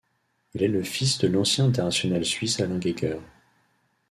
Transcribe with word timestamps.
Il 0.55 0.63
est 0.63 0.67
le 0.67 0.81
fils 0.81 1.19
de 1.19 1.27
l'ancien 1.27 1.65
international 1.67 2.25
suisse 2.25 2.59
Alain 2.59 2.79
Geiger. 2.81 3.19